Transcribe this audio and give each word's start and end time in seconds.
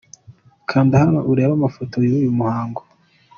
Kanda 0.69 0.95
hano 1.01 1.19
urebe 1.31 1.53
amafoto 1.57 1.95
y’uyu 2.07 2.37
muhango. 2.39 2.81